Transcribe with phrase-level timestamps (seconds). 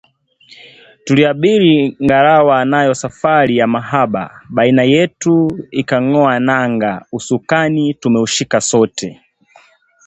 [1.05, 4.23] Tuliabiri ngalawa nayo safari ya mahaba
[4.55, 5.35] baina yetu
[5.81, 9.09] ikang’oa nanga usukani tumeushika sote